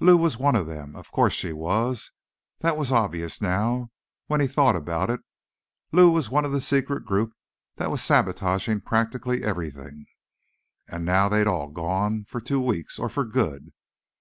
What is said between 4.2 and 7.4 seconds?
when he thought about it. Lou was one of the secret group